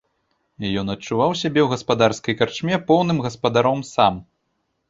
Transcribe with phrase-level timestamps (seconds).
[0.81, 4.13] Ён адчуваў сябе ў гаспадарскай карчме поўным гаспадаром сам.